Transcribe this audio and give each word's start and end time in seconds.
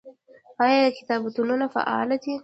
آیا 0.63 0.89
کتابتونونه 0.99 1.65
فعال 1.75 2.09
دي؟ 2.23 2.31